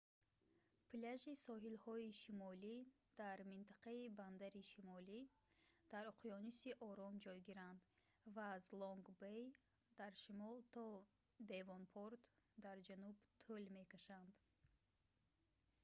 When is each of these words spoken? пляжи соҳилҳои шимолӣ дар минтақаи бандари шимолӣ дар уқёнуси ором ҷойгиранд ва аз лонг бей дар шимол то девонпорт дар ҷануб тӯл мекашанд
пляжи 0.89 1.33
соҳилҳои 1.47 2.09
шимолӣ 2.21 2.75
дар 3.21 3.37
минтақаи 3.51 4.05
бандари 4.19 4.63
шимолӣ 4.71 5.19
дар 5.91 6.05
уқёнуси 6.13 6.69
ором 6.89 7.15
ҷойгиранд 7.25 7.81
ва 8.33 8.45
аз 8.57 8.65
лонг 8.79 9.05
бей 9.23 9.43
дар 9.99 10.11
шимол 10.23 10.57
то 10.75 10.85
девонпорт 11.51 12.23
дар 12.65 12.77
ҷануб 12.87 13.15
тӯл 13.47 13.63
мекашанд 13.77 14.33